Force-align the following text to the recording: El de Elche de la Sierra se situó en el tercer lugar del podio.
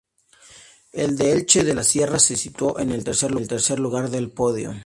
El 0.93 1.15
de 1.15 1.31
Elche 1.31 1.63
de 1.63 1.75
la 1.75 1.83
Sierra 1.83 2.17
se 2.17 2.35
situó 2.35 2.79
en 2.79 2.89
el 2.89 3.03
tercer 3.03 3.79
lugar 3.79 4.09
del 4.09 4.31
podio. 4.31 4.73